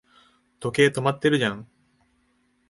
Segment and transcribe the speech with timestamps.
[0.59, 1.67] 時計、止まってるじゃん